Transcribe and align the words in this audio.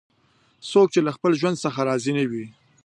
څوک 0.69 0.87
چې 0.93 0.99
له 1.05 1.11
خپل 1.17 1.31
ژوند 1.39 1.57
څخه 1.63 1.79
راضي 1.89 2.11
نه 2.17 2.23
وي 2.31 2.45